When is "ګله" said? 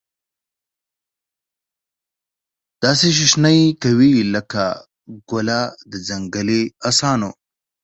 5.29-5.61